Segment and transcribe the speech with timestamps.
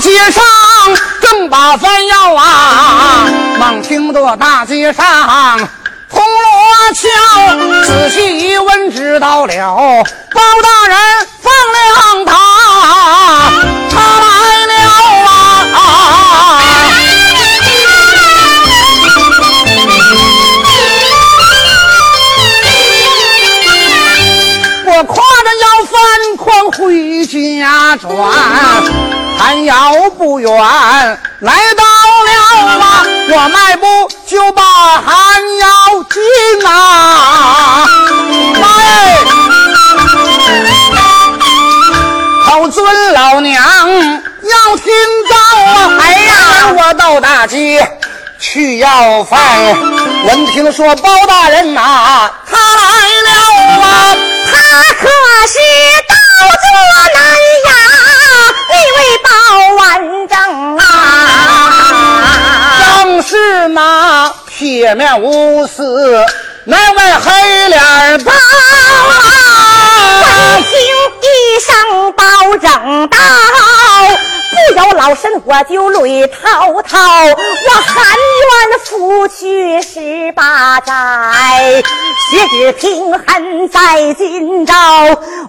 [0.00, 0.42] 街上
[1.20, 3.26] 正把饭要啊，
[3.58, 5.04] 猛听得大街上
[6.08, 7.08] 铜锣敲，
[7.84, 10.02] 仔细一问知道了，
[10.32, 10.98] 包大人
[11.42, 11.78] 放了
[12.26, 12.32] 他，
[13.90, 14.26] 他来
[14.66, 14.72] 了
[15.74, 15.78] 啊！
[24.86, 25.92] 我挎着要饭
[26.36, 26.78] 筐回
[27.26, 28.08] 家转，
[29.50, 29.74] 还要
[30.10, 30.48] 不远
[31.40, 32.30] 来到了
[32.78, 35.04] 啊，我迈步就把寒
[35.58, 35.66] 窑
[36.08, 36.22] 进
[36.68, 37.84] 啊！
[38.60, 39.18] 妈耶！
[42.44, 44.94] 好尊老娘要听
[45.28, 45.98] 到啊！
[46.00, 47.84] 哎呀，我到大街
[48.38, 49.36] 去要饭，
[50.28, 52.84] 闻听说包大人呐、他来
[53.26, 53.32] 了
[53.82, 54.14] 啊！
[54.46, 54.54] 他
[54.94, 55.08] 可
[55.48, 55.58] 是
[56.08, 56.54] 道作
[57.16, 57.18] 南
[57.66, 57.89] 呀，
[64.90, 66.26] 铁面无私，
[66.64, 67.80] 那位黑脸
[68.24, 68.32] 包
[69.06, 69.12] 闻
[70.64, 70.72] 听
[71.22, 72.24] 一声包
[72.60, 73.16] 正道，
[74.68, 76.98] 不由老身我就泪滔滔。
[76.98, 78.04] 我含
[78.40, 81.82] 冤负去十八载，
[82.30, 84.74] 血指平衡在今朝。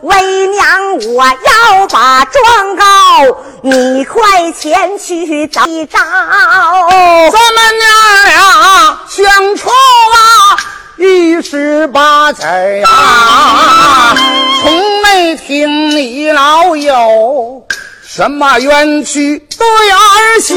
[0.02, 2.84] 为娘我要把状告，
[3.62, 6.00] 你快前去找一找。
[6.00, 7.90] 咱们娘
[8.26, 10.58] 俩相处啊，
[10.98, 12.88] 一十八载呀，
[14.62, 17.64] 从没听你老有
[18.14, 20.54] 什么冤屈对儿小。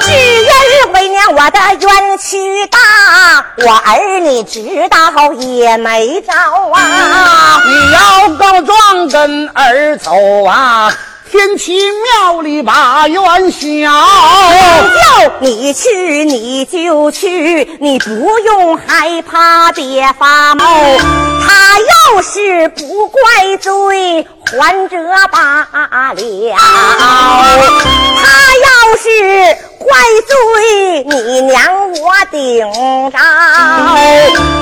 [0.00, 2.78] 只因为娘我的冤屈大，
[3.66, 6.32] 我儿你知道也没招
[6.70, 7.60] 啊。
[7.66, 10.12] 你要告状跟儿走
[10.46, 10.96] 啊，
[11.30, 11.78] 天齐
[12.22, 13.90] 庙里把冤消。
[13.90, 20.64] 叫你去你就去，你不用害怕别发毛。
[21.40, 24.96] 他要是不怪罪，还这
[25.30, 25.68] 罢
[26.14, 26.16] 了；
[28.16, 28.26] 他
[28.64, 29.06] 要是
[29.78, 29.88] 怪
[30.26, 32.58] 罪，你娘我顶
[33.10, 33.18] 着。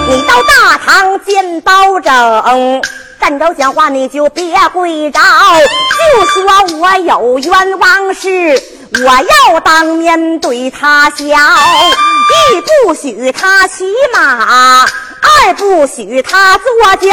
[0.08, 2.82] 你到大堂见包拯。
[3.20, 8.62] 站着讲话你就别跪着，就说我有冤枉事，
[8.92, 11.26] 我要当面对他讲。
[11.26, 17.10] 一不许他骑马，二不许他坐轿，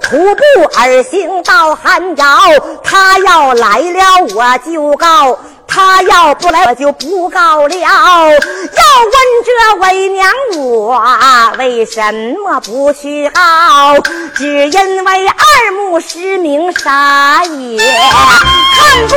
[0.00, 0.42] 徒步
[0.78, 2.26] 而行到汉窑。
[2.82, 4.02] 他要来了
[4.34, 5.38] 我就告。
[5.66, 7.74] 他要不来，我就不告了。
[7.76, 7.88] 要
[8.28, 8.40] 问
[9.44, 9.50] 这
[9.80, 11.02] 为娘我
[11.58, 13.40] 为什么不去告？
[14.34, 19.14] 只因为二目失明，啥也看不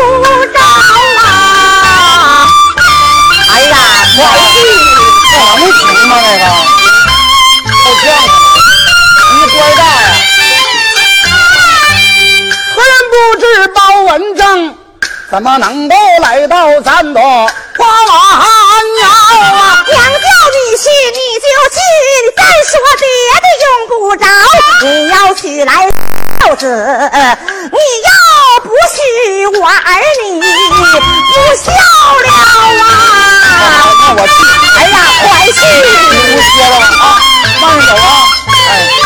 [0.48, 0.59] 着
[1.24, 2.48] 啊！
[3.52, 3.76] 哎呀，
[4.18, 6.12] 我这这能行吗？
[6.20, 6.44] 这个
[15.40, 18.12] 怎么能够来到咱的花碗
[19.00, 19.08] 窑
[19.56, 19.80] 啊？
[19.88, 20.84] 娘叫你去
[21.14, 21.80] 你就去，
[22.12, 23.08] 你再说别
[23.40, 24.28] 的用不着。
[24.82, 25.72] 你要娶来
[26.42, 26.68] 孝子，
[27.72, 28.12] 你要
[28.64, 28.98] 不娶
[29.62, 29.72] 我儿
[30.26, 30.44] 女不
[31.56, 32.28] 孝了
[32.84, 32.92] 啊！
[34.02, 34.30] 那我去。
[34.76, 35.24] 哎呀，快
[35.54, 35.58] 去！
[36.12, 36.84] 你不歇了吧？
[37.00, 37.08] 啊，
[37.62, 38.28] 慢着走啊！
[38.68, 38.99] 哎。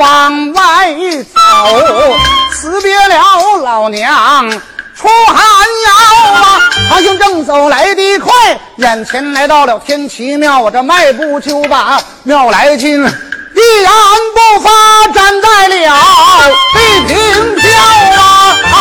[0.00, 0.94] 往外
[1.34, 1.38] 走，
[2.54, 3.14] 辞别了
[3.62, 4.50] 老娘
[4.96, 5.92] 出寒窑
[6.32, 6.58] 啊！
[6.88, 8.32] 好像正走来的快，
[8.76, 13.90] 眼前来到了天齐庙，我这迈步就把庙来进，一言
[14.34, 14.70] 不发
[15.12, 15.74] 站在了
[16.72, 17.14] 地平
[17.60, 17.68] 桥
[18.22, 18.24] 啊！
[18.72, 18.74] 啊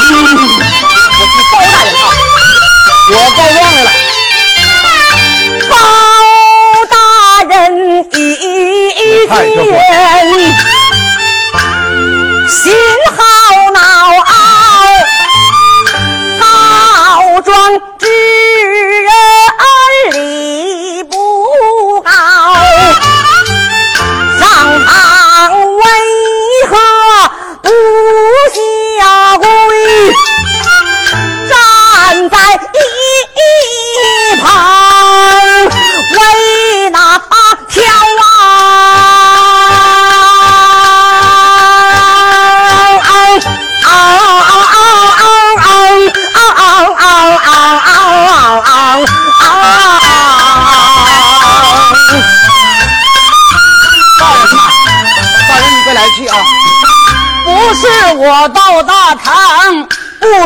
[0.00, 0.08] 嗯，
[1.18, 2.02] 我去包大人啊！
[3.08, 3.75] 我告状来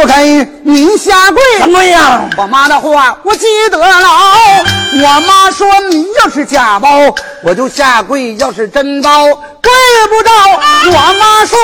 [0.01, 2.31] 不给你下跪，怎么样？
[2.39, 4.09] 我妈的话我记得牢。
[4.93, 6.89] 我妈说你要是假包，
[7.45, 9.71] 我就下跪；要是真包，跪
[10.09, 10.31] 不着。
[10.87, 11.59] 我妈说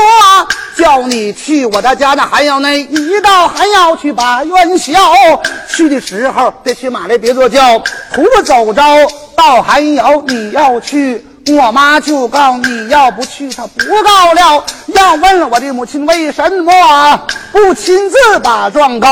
[0.76, 4.92] 叫你去我的家那还要那一道还要去把冤消。
[5.74, 7.78] 去的时候别去马来别坐轿，
[8.12, 8.82] 徒步走着
[9.34, 11.26] 到寒窑你要去。
[11.52, 14.64] 我妈就告你要不去，她不告了。
[14.88, 17.20] 要问我的母亲为什么
[17.52, 19.08] 不亲自把状告？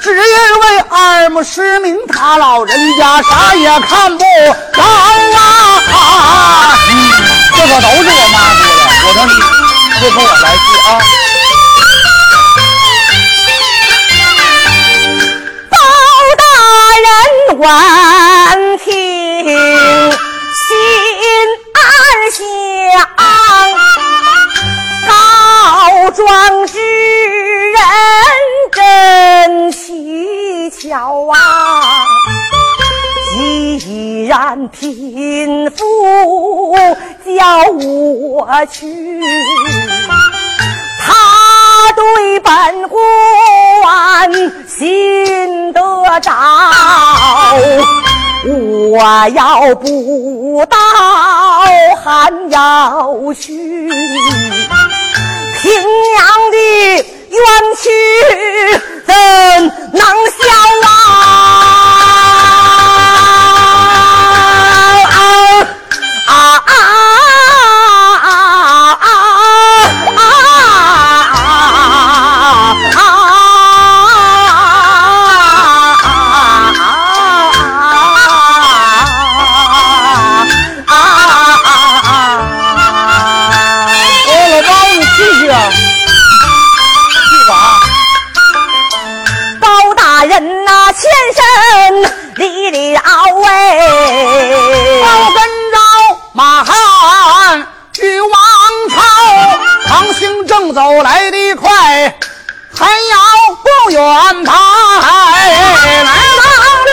[0.00, 4.24] 只因为二目失明，他老人家啥也看不
[4.74, 6.74] 着啊！
[7.54, 9.32] 这可都是我妈说的，我说你
[10.00, 10.90] 别跟我来气啊！
[15.70, 15.76] 包
[16.38, 16.42] 大
[17.04, 17.06] 人
[17.60, 17.64] 闻
[18.78, 19.01] 听。
[22.32, 22.40] 想
[25.06, 26.78] 告状之
[27.68, 27.78] 人
[28.72, 31.36] 真蹊跷啊！
[33.36, 36.74] 既然贫妇
[37.36, 37.36] 叫
[37.70, 39.20] 我去，
[41.00, 42.98] 他对本官
[44.66, 45.80] 心得
[46.20, 46.32] 着。
[48.44, 48.98] 我
[49.34, 50.76] 要不到，
[52.02, 53.52] 寒窑去
[55.60, 55.72] 平
[56.18, 56.56] 阳的
[57.30, 57.38] 冤
[57.78, 57.88] 屈，
[59.06, 59.14] 怎
[59.92, 60.40] 能消
[60.88, 60.88] 啊？
[101.02, 101.70] 来的快，
[102.72, 104.52] 还要不远台，
[106.04, 106.44] 来到
[106.86, 106.90] 了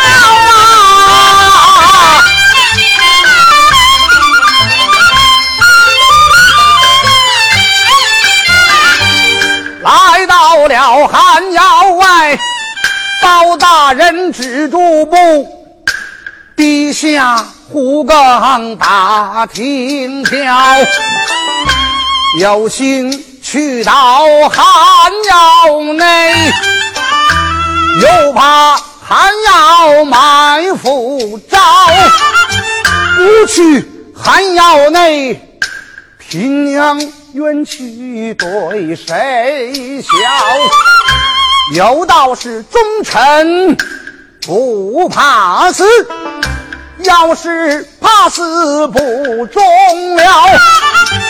[9.84, 10.18] 啊！
[10.18, 12.40] 来到了寒窑外，
[13.22, 15.48] 包大人止住步，
[16.56, 20.78] 低下虎岗打听条，
[22.40, 23.29] 有心。
[23.52, 23.94] 去到
[24.48, 26.54] 寒窑内，
[28.00, 31.58] 又怕寒窑埋伏着，
[33.18, 35.60] 不去寒窑内，
[36.20, 37.02] 平阳
[37.34, 40.10] 冤屈对谁笑？
[41.74, 43.76] 有道是忠臣。
[44.46, 45.84] 不怕死，
[47.04, 49.00] 要是怕死不
[49.48, 50.24] 中了。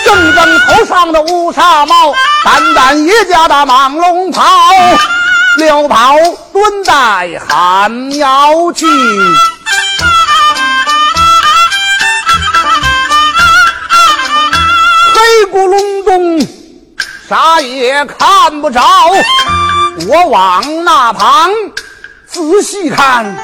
[0.03, 2.13] 正正头上的乌纱帽，
[2.43, 4.43] 单单一家的蟒龙袍，
[5.57, 6.15] 六袍
[6.51, 8.85] 蹲在寒窑去，
[15.13, 16.47] 黑咕隆咚，
[17.29, 18.81] 啥也看不着。
[20.07, 21.51] 我往那旁。
[22.31, 23.35] 仔细看，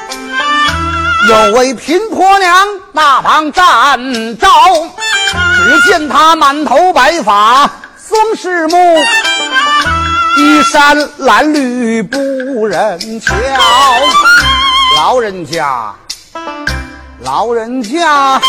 [1.28, 2.54] 有位贫婆娘
[2.92, 3.98] 那旁站
[4.38, 4.46] 着，
[5.56, 7.68] 只见她满头白发
[7.98, 8.76] 双饰目，
[10.36, 13.34] 衣衫褴褛不忍瞧。
[14.96, 15.92] 老人家，
[17.22, 18.40] 老人家，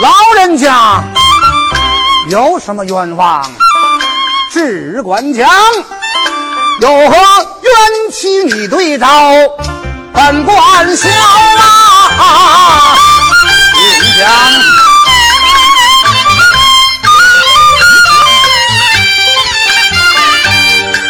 [0.00, 1.02] 老人家，
[2.28, 3.44] 有什么冤枉，
[4.52, 5.48] 只管讲。
[6.80, 7.16] 有何
[7.62, 9.06] 冤屈你对招，
[10.14, 12.96] 本官笑啊！
[13.74, 13.82] 请
[14.16, 14.22] 讲。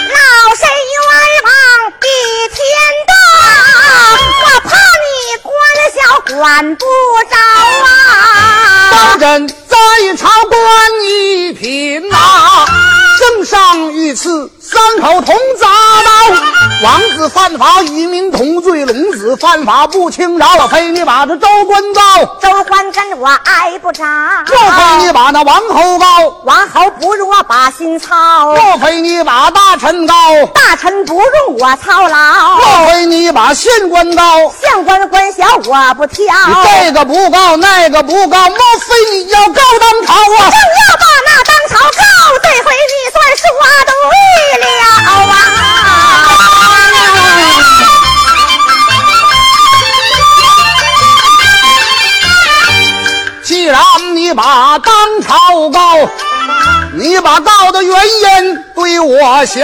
[0.08, 0.16] 老
[0.56, 0.96] 身冤
[1.44, 1.52] 枉
[2.00, 2.02] 比
[2.54, 2.56] 天
[3.06, 3.12] 大，
[4.42, 4.72] 我怕
[5.04, 5.06] 你
[5.42, 5.52] 官
[5.94, 5.96] 小
[6.34, 6.82] 管不
[7.30, 7.36] 着
[7.84, 7.88] 啊！
[8.90, 9.54] 当真在
[10.16, 10.56] 朝官
[11.06, 12.16] 一品呐，
[13.18, 14.50] 圣上御赐。
[14.60, 15.60] 三口铜铡
[16.04, 16.10] 刀，
[16.82, 20.56] 王子犯法与民同罪，龙子犯法不轻饶。
[20.56, 24.04] 老非你把这州官告，州官跟我挨不着。
[24.46, 26.06] 若非你把那王侯告，
[26.42, 28.54] 王侯不如我把心操。
[28.54, 30.14] 若非你把大臣告，
[30.52, 32.58] 大臣不用我操劳。
[32.58, 36.34] 若非你把县官告，县官官小我不挑。
[36.64, 40.50] 这个不告，那个不告，莫非你要告当朝啊？
[40.50, 43.44] 正要把那当朝告，这回你算是。
[43.54, 44.66] 说对了
[45.06, 45.83] 啊！
[54.74, 56.10] 把当朝高，
[56.94, 59.60] 你把道的原因对我笑。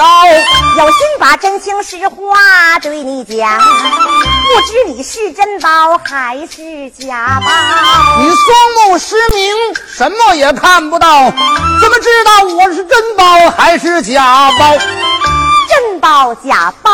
[0.79, 8.23] 有心把真情实话对你讲，不知你是真宝还是假宝？
[8.23, 9.52] 你双目失明，
[9.93, 14.79] 什么也看不到，怎么知道我是真宝还是假宝？
[15.69, 16.93] 真包假包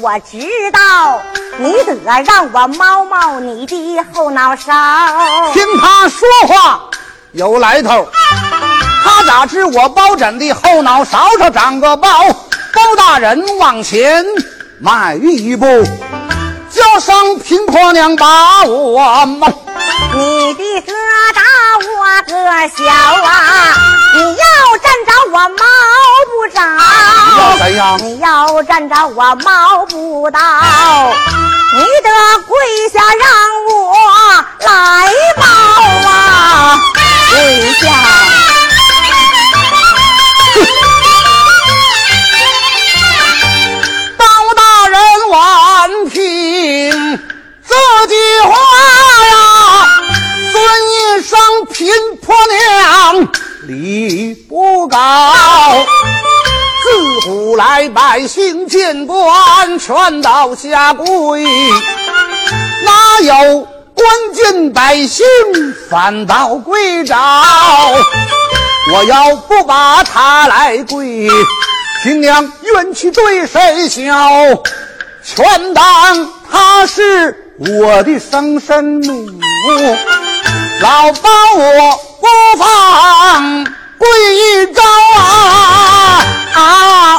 [0.00, 0.38] 我知
[0.70, 1.20] 道，
[1.58, 4.72] 你得让我摸摸你的后脑勺。
[5.52, 6.80] 听他说话
[7.32, 8.08] 有来头，
[9.04, 12.08] 他咋知我包拯的后脑勺上长个包？
[12.72, 14.24] 包大人往前
[14.80, 15.64] 迈一步，
[16.70, 19.48] 叫声贫婆娘把我摸。
[20.12, 20.92] 你的个
[21.34, 21.40] 大
[21.78, 22.32] 我个
[22.68, 22.84] 小
[23.22, 23.74] 啊，
[24.14, 25.64] 你要站着我猫
[26.26, 26.60] 不着。
[27.28, 27.98] 你要怎样？
[28.02, 30.40] 你要站着我猫不到，
[31.74, 32.10] 你得
[32.48, 32.58] 跪
[32.92, 33.28] 下让
[33.68, 33.94] 我
[34.66, 35.42] 来抱
[36.08, 36.78] 啊！
[37.30, 37.86] 跪下。
[44.18, 44.24] 包
[44.56, 44.98] 大人
[45.30, 46.18] 晚听
[47.68, 47.74] 这
[48.08, 48.50] 句话
[49.28, 49.34] 呀，
[50.50, 50.54] 尊
[50.90, 51.38] 一声
[51.72, 51.78] 贫
[52.20, 53.28] 婆娘
[53.68, 54.96] 礼不高。
[56.82, 61.44] 自古来百姓见官全到下跪，
[62.82, 63.68] 哪有
[64.00, 65.26] 官军百姓
[65.90, 67.14] 反倒跪着？
[68.92, 71.28] 我要不把他来跪，
[72.02, 74.02] 亲娘冤屈对谁消？
[75.22, 75.84] 全当
[76.50, 79.28] 他是我的生身母，
[80.80, 82.26] 老包我不
[82.58, 83.64] 放
[83.98, 84.80] 跪一招
[85.14, 85.20] 啊
[86.54, 86.58] 啊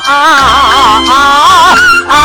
[0.07, 1.13] 啊啊
[2.07, 2.15] 啊啊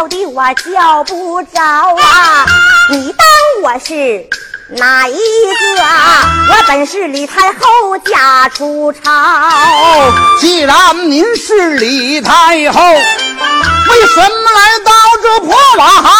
[0.00, 2.46] 叫的我叫不着啊！
[2.88, 3.26] 你当
[3.62, 4.26] 我是
[4.70, 5.82] 哪一个？
[6.48, 9.10] 我本是李太后家出朝，
[10.40, 12.32] 既然您是李太
[12.72, 14.90] 后，为什么来到
[15.22, 16.10] 这破瓦寒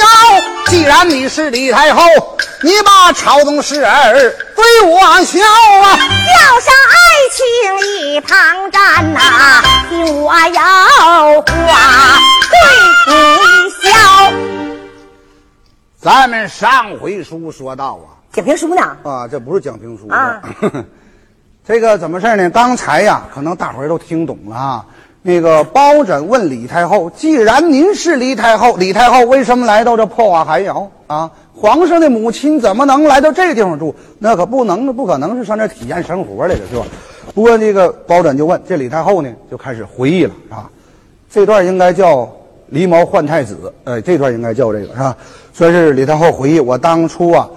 [0.00, 0.42] 窑？
[0.68, 2.02] 既然你是李太后，
[2.62, 5.38] 你把朝中事儿对我笑
[5.82, 5.98] 啊！
[5.98, 6.96] 叫上爱
[7.34, 7.36] 卿
[8.14, 10.60] 一旁站呐、听我有
[16.08, 18.80] 咱们上回书说到啊，讲评书呢？
[19.02, 20.40] 啊，这不是讲评书啊，
[21.62, 22.48] 这个怎么事呢？
[22.48, 24.86] 刚才呀，可能大伙儿都听懂了啊。
[25.20, 31.30] 那个包拯问李太后：“既然您是李太后，李太后为什么来到这破瓦寒窑啊？
[31.54, 33.94] 皇上的母亲怎么能来到这地方住？
[34.18, 36.86] 那可不能，不可能是上这儿体验生活来的，是吧？”
[37.36, 40.70] 不过这个包拯就问，这李太后呢就开始回忆了，啊？
[41.30, 42.26] 这段应该叫
[42.72, 45.16] 狸猫换太子，呃，这段应该叫这个是吧？
[45.54, 47.48] 说是李太后回忆，我当初啊，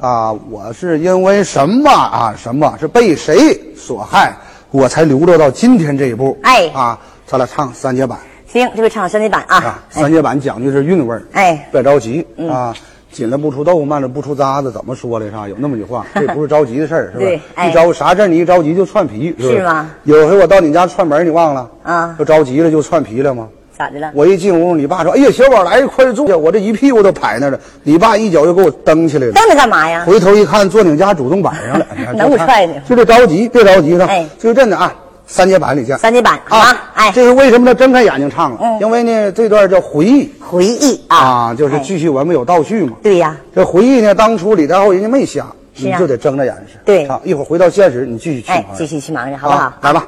[0.00, 2.34] 啊，我是因为什么啊？
[2.36, 4.34] 什么是被谁所害，
[4.70, 6.36] 我才流落到今天这一步？
[6.42, 12.74] 哎啊，咱俩唱三节板行，这回唱三节板啊啊，，三节板讲究是韵味儿，哎别着急啊。
[13.12, 15.26] 紧了不出豆腐，慢了不出渣子，怎么说来？
[15.26, 15.48] 是吧？
[15.48, 17.40] 有那么句话， 这不是着急的事儿，是吧对？
[17.54, 19.88] 哎一着啥事儿你一着急就串皮，是吗？
[20.02, 21.70] 有回我到你家串门，你忘了？
[21.84, 23.48] 啊就着急了就串皮了吗？
[23.76, 24.10] 咋的了？
[24.14, 27.58] 我一进屋，你爸说：“哎呀，小宝来，快坐下。”我这一屁股都拍那了。
[27.82, 29.32] 你爸一脚就给我蹬起来了。
[29.32, 30.04] 蹬着干嘛呀？
[30.06, 31.86] 回头一看，坐你家主动板上了。
[31.96, 34.06] 你 看能不踹呢 就这着急，别着急呢。
[34.06, 34.94] 哎就是真的啊，
[35.26, 35.98] 三节板里见。
[35.98, 36.90] 三节板好啊？
[36.94, 38.58] 哎，这是为什么他睁开眼睛唱了？
[38.62, 42.96] 嗯因为呢，这段叫回忆回忆啊，啊，就是哎继续我们有倒叙嘛。
[43.02, 46.76] 对呀，这回忆呢，当初李太后人家没瞎，你就得睁着眼睛。
[46.84, 49.78] 对啊，一会儿回到现实，你继续去哎，继续去忙去，好不好啊？
[49.82, 50.06] 来吧。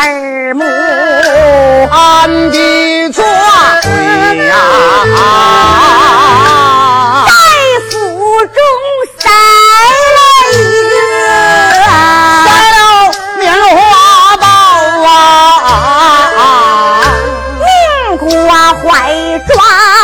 [0.00, 0.64] 掩人耳目，
[1.90, 2.56] 安的
[3.10, 3.22] 左
[3.82, 4.54] 对呀！
[7.26, 7.30] 在
[7.90, 7.92] 府
[8.46, 8.56] 中
[9.18, 9.20] 塞
[10.16, 10.18] 了
[10.52, 10.56] 一
[10.88, 10.92] 个
[12.44, 12.80] 塞了
[13.38, 13.42] 棉
[13.76, 13.78] 花
[14.38, 14.44] 包
[15.06, 15.08] 啊！
[17.60, 17.64] 命
[18.18, 18.26] 国
[18.82, 18.84] 怀
[19.48, 19.50] 抓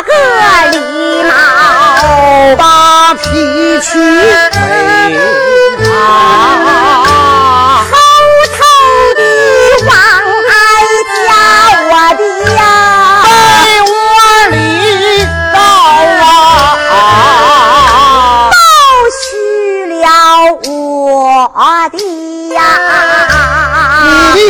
[0.06, 0.08] 个
[0.72, 0.74] 狸
[1.24, 1.30] 猫，
[2.56, 2.60] 把
[3.14, 3.24] 皮
[3.80, 3.88] 去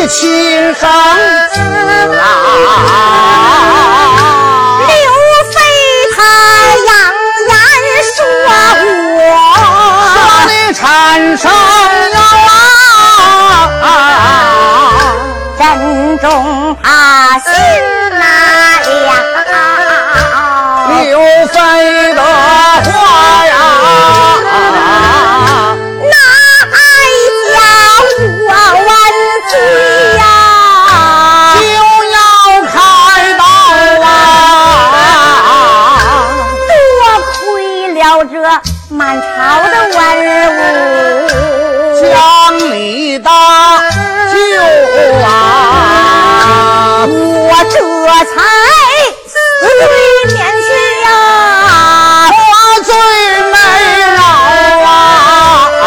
[0.09, 0.89] 亲生
[1.53, 1.59] 子
[2.17, 2.23] 啊！
[4.87, 4.93] 刘
[5.53, 5.57] 备
[6.15, 6.19] 他
[6.87, 6.89] 扬
[7.49, 7.51] 言
[8.15, 8.19] 说
[9.17, 9.19] 我
[9.57, 9.61] 说
[10.47, 10.81] 你产
[11.37, 12.17] 生了
[13.83, 13.85] 啊！
[15.59, 15.61] 风
[16.19, 16.25] 中
[47.87, 48.35] 我才
[49.27, 49.35] 罪
[50.27, 50.69] 免去
[51.03, 51.07] 呀。
[52.29, 52.31] 我
[52.85, 52.91] 最
[53.53, 53.55] 没
[54.15, 54.19] 饶
[55.83, 55.87] 啊！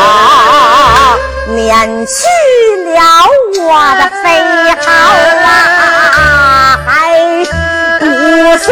[1.48, 1.58] 免
[2.06, 2.18] 去
[2.86, 2.98] 了
[3.60, 4.26] 我的飞
[4.82, 4.88] 好
[5.46, 5.48] 啊，
[6.86, 6.90] 还
[8.00, 8.02] 不
[8.58, 8.68] 算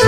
[0.00, 0.06] 长，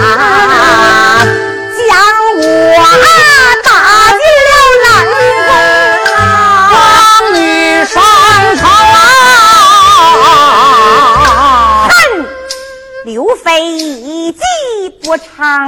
[15.10, 15.66] 我唱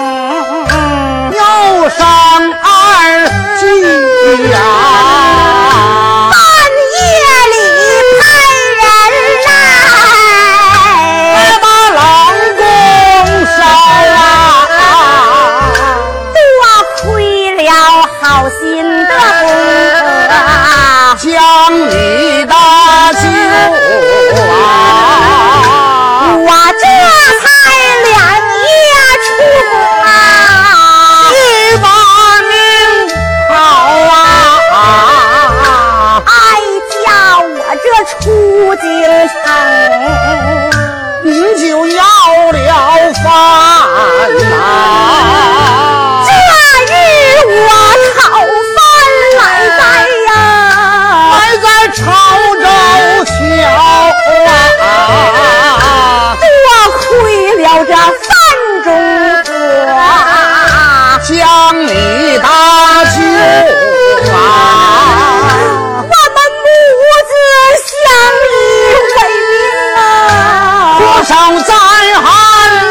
[71.32, 71.72] 要再
[72.20, 72.26] 寒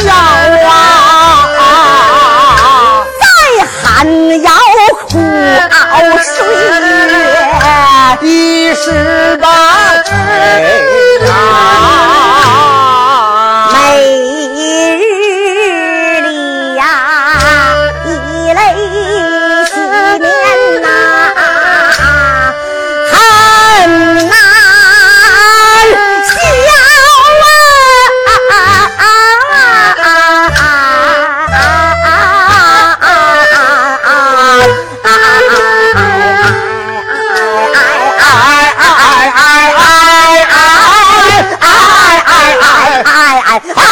[0.07, 0.13] 窑
[0.67, 0.73] 啊
[3.21, 3.23] 再
[3.83, 3.85] 寒
[4.41, 4.49] 窑
[5.07, 5.11] 苦
[5.69, 6.33] 熬岁
[6.89, 8.27] 月一
[8.73, 9.45] 十八
[10.03, 10.09] 载
[43.53, 43.90] I,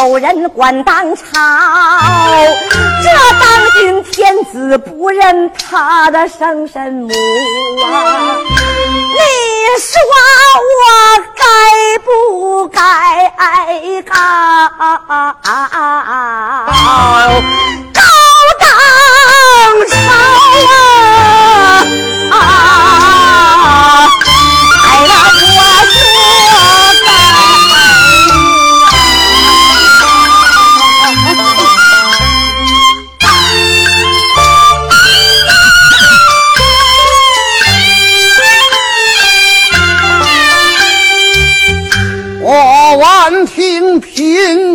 [0.00, 1.24] 有人管当朝
[3.02, 7.08] 这当今天子不认他的生身母
[7.84, 8.38] 啊
[9.12, 9.18] 你
[9.78, 10.00] 说
[10.70, 10.82] 我
[11.36, 11.44] 该
[12.02, 12.80] 不该
[13.36, 14.14] 挨告？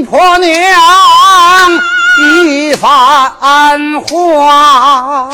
[0.03, 0.51] 婆娘
[2.19, 2.91] 一番
[4.01, 5.29] 话。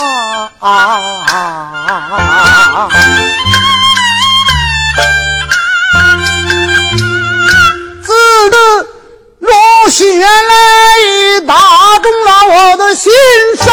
[8.04, 8.14] 字
[8.50, 8.58] 字
[9.40, 9.50] 如
[9.90, 11.54] 血泪，打
[12.00, 13.12] 中了我的心
[13.58, 13.68] 上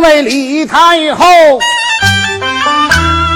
[0.00, 1.26] 那位李太后，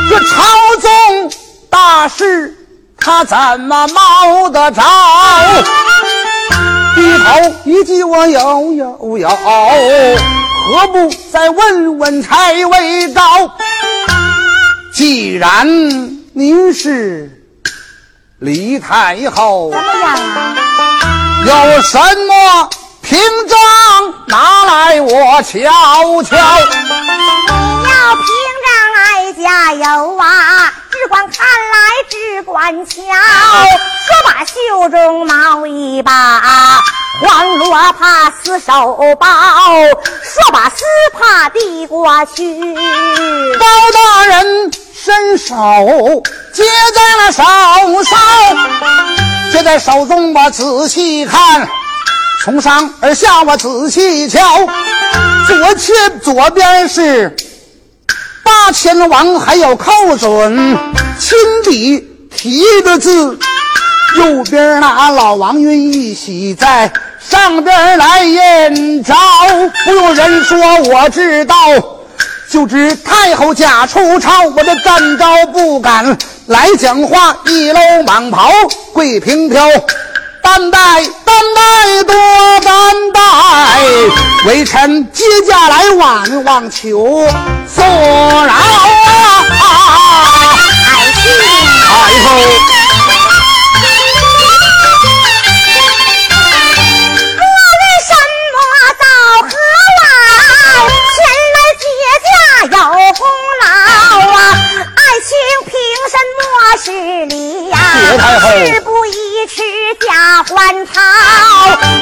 [0.09, 0.44] 这朝
[0.81, 1.33] 中
[1.68, 2.57] 大事
[2.96, 4.81] 他怎么冒得着？
[6.94, 13.51] 低头一记我有有有，何不再问问才为高？
[14.94, 15.66] 既然
[16.33, 17.42] 您是
[18.38, 20.55] 李太后，怎么样啊？
[21.44, 22.70] 有什么
[23.03, 23.59] 凭证
[24.32, 25.52] 拿来我瞧
[26.22, 26.30] 瞧？
[26.30, 28.24] 你要凭
[28.64, 28.66] 证
[28.96, 31.76] 哀家有啊，只管看来
[32.08, 32.94] 只管瞧。
[32.94, 36.40] 说把袖中毛一把，
[37.20, 39.28] 黄罗帕死手包。
[40.24, 45.54] 说把丝帕递过去，包大人伸手
[46.54, 46.64] 接
[46.94, 47.42] 在了手
[48.02, 48.18] 上，
[49.52, 51.68] 接在手中我仔细看，
[52.44, 54.38] 从上而下我仔细瞧，
[55.46, 57.36] 左前左边是
[58.42, 60.78] 八千王，还有寇准
[61.18, 63.38] 亲笔题的字，
[64.18, 69.14] 右边那老王云一喜在上边来验招，
[69.84, 71.54] 不用人说我知道。
[72.50, 76.18] 就知太后假出朝，我这站招不敢
[76.48, 78.50] 来讲话，一搂蟒袍
[78.92, 79.66] 跪平挑，
[80.42, 80.78] 担待
[81.24, 81.62] 担待，
[84.44, 87.28] 微臣接驾来万望求
[87.72, 88.57] 坐牢啊！
[90.90, 91.22] 爱卿
[91.78, 91.87] 太
[92.24, 92.26] 后。
[97.38, 97.42] 我
[97.78, 98.11] 为什
[98.52, 98.57] 么
[98.98, 99.05] 到
[99.42, 99.48] 河
[100.00, 100.05] 外
[101.14, 101.16] 前
[101.55, 101.87] 来接
[102.26, 102.31] 驾
[102.66, 102.76] 有
[103.14, 103.22] 功
[103.62, 103.64] 劳
[104.26, 104.37] 啊？
[104.96, 105.31] 爱卿
[105.66, 105.72] 凭
[106.11, 106.42] 什么
[106.83, 106.87] 是
[107.26, 107.33] 礼
[107.68, 109.62] 呀、谢太后事不宜迟
[110.00, 110.50] 加还
[110.87, 111.00] 朝。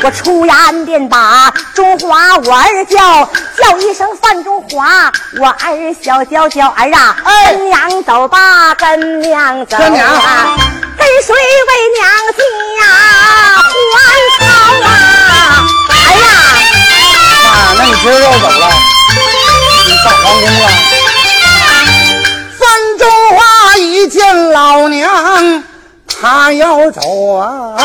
[0.03, 10.57] 我出衙门便把中华我儿叫，叫一声范中华，我儿小娇娇儿啊，哎跟娘走吧，跟娘走跟娘啊，
[10.97, 12.41] 跟谁为娘家
[13.93, 13.99] 还
[14.39, 14.45] 朝
[14.89, 14.89] 啊？
[15.91, 16.29] 哎呀！
[17.45, 18.65] 妈，那你今儿要走了？
[19.87, 20.65] 你上皇宫了？
[22.59, 22.61] 范
[22.99, 23.03] 中
[23.37, 25.63] 华一见老娘，
[26.21, 27.77] 他要走啊，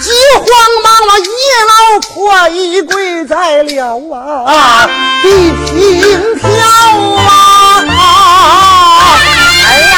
[0.00, 0.46] 急慌
[0.82, 1.24] 忙忙一
[1.66, 4.88] 老婆一跪在了啊
[5.22, 6.48] 地平跳
[7.18, 7.84] 啊！
[9.64, 9.94] 哎呀！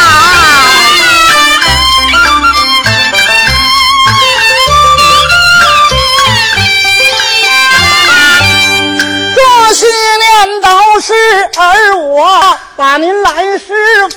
[9.34, 9.38] 这
[9.74, 10.66] 些年都
[11.00, 11.12] 是
[11.56, 13.66] 儿我把您来侍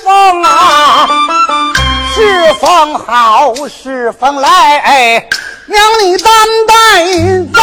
[0.04, 1.10] 奉啊，
[2.16, 5.28] 侍奉好，侍奉来，哎
[5.72, 6.30] 娘你担
[6.68, 6.74] 待
[7.54, 7.62] 高，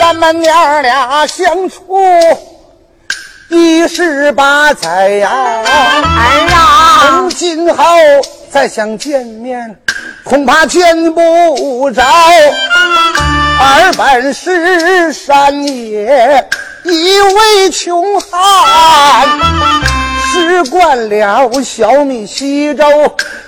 [0.00, 1.96] 咱们娘儿俩相处
[3.48, 5.62] 一十八载呀、儿
[6.52, 7.06] 啊！
[7.06, 7.84] 从今后
[8.50, 9.78] 再想见面，
[10.24, 12.02] 恐怕见不着。
[12.02, 16.48] 儿本是山野
[16.82, 19.28] 一位穷汉，
[20.40, 22.84] 吃惯了小米稀粥，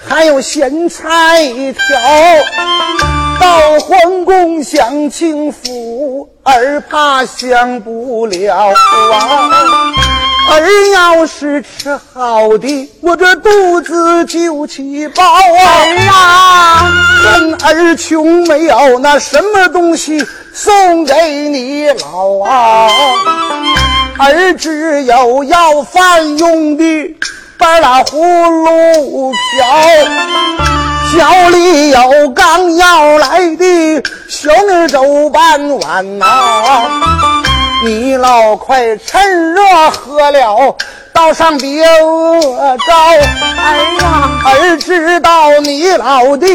[0.06, 1.80] 还有咸菜一条。
[3.40, 8.68] 到皇宫享清福，儿怕享不了
[9.12, 9.50] 啊。
[10.50, 15.32] 儿要是吃好的，我这肚子就起包啊！
[15.64, 16.92] 儿啊！
[17.64, 22.88] 儿穷，没有那什么东西送给你老啊！
[24.22, 26.84] 儿只有要饭用的
[27.58, 29.66] 半拉葫芦瓢，
[31.10, 36.24] 小里有刚要来的小米粥半碗呐、
[37.84, 40.76] 你老快趁热喝了，
[41.12, 42.94] 倒上别饿着。
[42.94, 43.20] 儿
[43.58, 44.40] 啊！
[44.44, 46.46] 儿知道你老的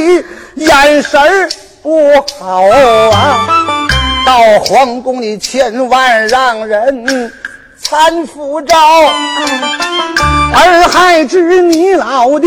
[0.55, 1.49] 眼神
[1.83, 2.63] 不好
[3.11, 3.85] 啊，
[4.25, 7.31] 到皇宫里千万让人
[7.89, 12.45] 搀扶着，儿还知你老的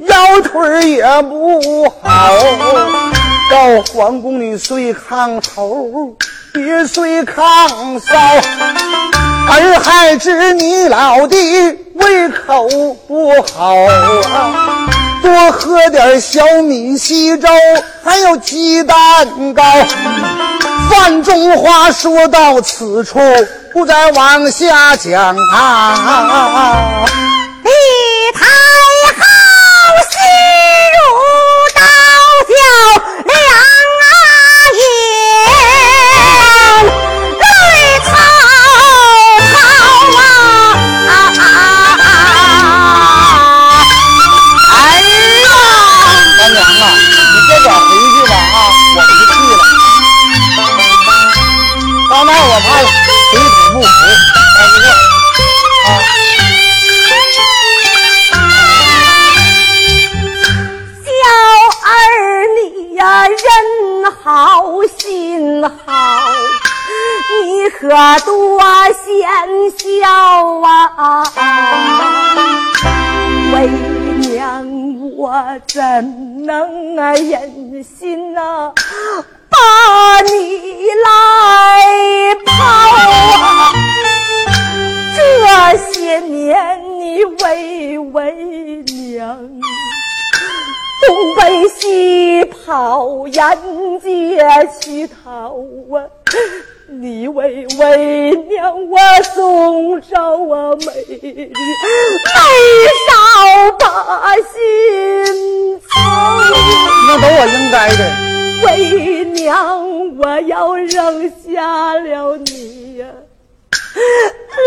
[0.00, 2.30] 腰腿也不好，
[3.50, 6.14] 到皇宫里睡炕头，
[6.52, 8.18] 别睡炕梢。
[9.48, 11.34] 儿还知你老的
[11.94, 12.68] 胃口
[13.08, 14.86] 不好啊，
[15.22, 17.48] 多喝点小米稀粥，
[18.04, 19.62] 还有鸡蛋糕。
[20.90, 23.18] 范中话说到此处，
[23.76, 27.25] 不再往下讲啊。
[64.10, 65.72] 好心好，
[67.44, 67.88] 你可
[68.24, 68.60] 多
[68.92, 69.28] 贤
[69.76, 70.08] 孝
[70.62, 71.24] 啊！
[73.52, 73.68] 为
[74.28, 74.64] 娘
[75.16, 78.72] 我怎能忍心啊，
[79.48, 80.30] 把你
[81.04, 81.06] 来
[82.44, 83.72] 抛啊！
[85.16, 89.55] 这些年你为为娘。
[91.06, 93.40] 东奔西跑，沿
[94.00, 94.44] 街
[94.80, 95.54] 乞讨
[95.92, 96.04] 啊！
[96.88, 98.98] 你为为娘我
[99.34, 102.38] 送上啊美丽，没
[103.06, 103.10] 少
[103.78, 105.88] 把心操。
[107.08, 108.00] 那都我应该的。
[108.64, 113.06] 为娘我要扔下了你呀、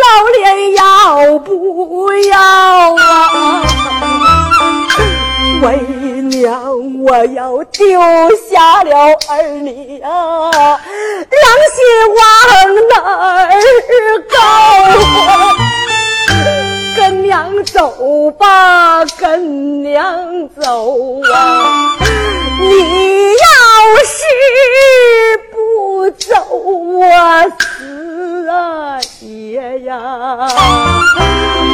[0.01, 0.03] 老
[0.35, 2.37] 脸要不要
[2.95, 4.18] 啊？
[5.61, 5.77] 为
[6.29, 7.99] 娘，我要丢
[8.49, 8.95] 下了
[9.29, 11.41] 儿女啊、良
[11.75, 11.77] 心
[12.15, 12.19] 往
[12.89, 12.93] 哪
[13.45, 13.49] 儿
[14.29, 14.33] 告？
[16.95, 21.97] 跟娘走吧，跟娘走啊！
[22.61, 23.43] 你要
[24.05, 24.17] 是
[25.51, 27.03] 不走，我
[27.59, 29.93] 死啊也呀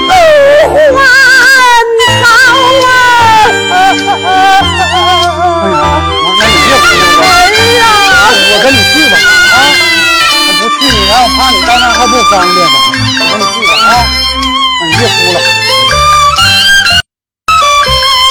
[0.07, 0.09] 不
[0.95, 1.24] 还
[3.95, 4.03] 哎
[5.69, 5.83] 呀
[6.15, 7.31] 妈妈你别哭了
[8.51, 9.57] 我跟你去吧啊
[10.47, 13.93] 我不去你让我怕你到那还不方便我跟你去吧啊
[14.85, 15.39] 你别哭了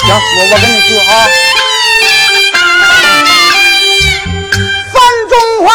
[0.01, 1.01] 行我我跟你去啊
[4.93, 4.95] 范
[5.29, 5.33] 中
[5.65, 5.67] 华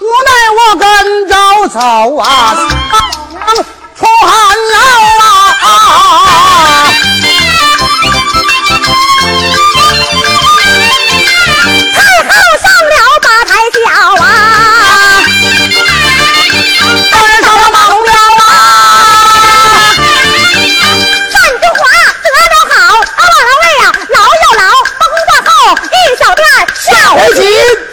[0.00, 0.84] 无奈我跟
[1.28, 1.32] 着
[1.68, 1.78] 早
[2.16, 2.24] 啊
[3.96, 4.30] 出船
[4.72, 4.76] 来
[5.60, 5.66] 啊
[27.40, 27.87] っ。